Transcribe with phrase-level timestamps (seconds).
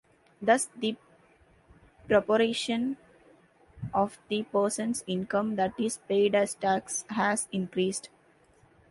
[0.41, 0.95] Thus the
[2.07, 2.97] proportion
[3.93, 8.09] of the person's income that is paid as tax has increased.